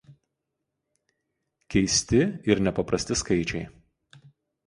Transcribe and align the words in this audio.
keisti 1.73 2.21
ir 2.53 2.61
nepaprasti 2.69 3.17
skaičiai 3.21 3.65